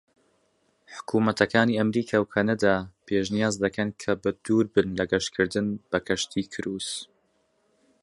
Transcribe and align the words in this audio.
حکومەتەکانی 0.95 1.77
ئەمەریکا 1.79 2.17
و 2.19 2.31
کەنەدا 2.33 2.75
پێشنیاز 3.07 3.55
دەکەن 3.63 3.89
کە 4.01 4.11
بە 4.21 4.29
دووربن 4.45 4.87
لە 4.99 5.05
گەشتکردن 5.11 5.67
بە 5.89 5.99
کەشتی 6.07 6.49
کروس. 6.53 6.89